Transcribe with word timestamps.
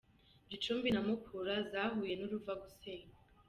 Gicumbi 0.49 0.87
na 0.91 1.01
mukura 1.07 1.53
zahuye 1.71 2.13
n’uruva 2.15 2.53
gusenya 2.63 3.15